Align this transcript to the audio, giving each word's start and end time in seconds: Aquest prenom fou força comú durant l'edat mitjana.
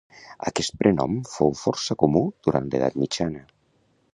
Aquest 0.51 0.73
prenom 0.79 1.19
fou 1.33 1.53
força 1.59 1.99
comú 2.05 2.25
durant 2.49 2.73
l'edat 2.73 2.99
mitjana. 3.03 3.45